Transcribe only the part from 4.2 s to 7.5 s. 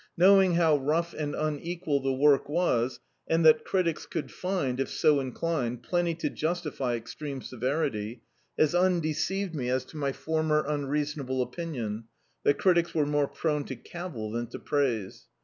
find— if so inclined— ^plenty to justify extreme